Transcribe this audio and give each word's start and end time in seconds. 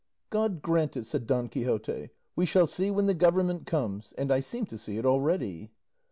"God 0.31 0.63
grant 0.63 0.97
it," 0.97 1.05
said 1.05 1.27
Don 1.27 1.47
Quixote; 1.47 2.09
"we 2.35 2.47
shall 2.47 2.65
see 2.65 2.89
when 2.89 3.05
the 3.05 3.13
government 3.13 3.67
comes; 3.67 4.13
and 4.17 4.31
I 4.33 4.39
seem 4.39 4.65
to 4.65 4.77
see 4.79 4.97
it 4.97 5.05
already." 5.05 5.69